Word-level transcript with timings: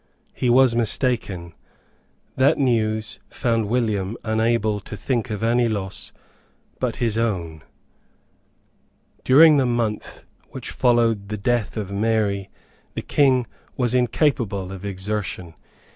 He 0.33 0.49
was 0.49 0.75
mistaken. 0.75 1.53
That 2.35 2.57
news 2.57 3.19
found 3.29 3.67
William 3.69 4.17
unable 4.23 4.79
to 4.79 4.97
think 4.97 5.29
of 5.29 5.43
any 5.43 5.67
loss 5.67 6.11
but 6.79 6.95
his 6.95 7.19
own. 7.19 7.61
During 9.23 9.57
the 9.57 9.67
month 9.67 10.23
which 10.49 10.71
followed 10.71 11.29
the 11.29 11.37
death 11.37 11.77
of 11.77 11.91
Mary 11.91 12.49
the 12.95 13.03
King 13.03 13.45
was 13.77 13.93
incapable 13.93 14.71
of 14.71 14.83
exertion. 14.83 15.53